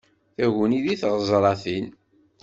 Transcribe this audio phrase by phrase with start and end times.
[0.35, 1.85] Taguni deg tɣeẓṛatin.